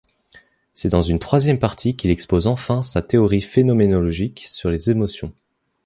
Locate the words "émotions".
4.89-5.31